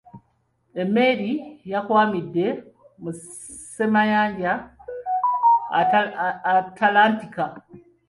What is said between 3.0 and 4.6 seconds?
mu ssemayanja